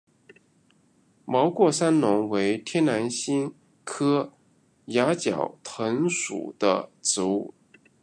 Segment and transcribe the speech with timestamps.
[1.25, 3.53] 毛过山龙为天南星
[3.83, 4.33] 科
[4.85, 7.53] 崖角藤属的植物。